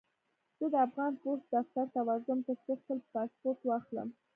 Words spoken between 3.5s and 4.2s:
واخلم.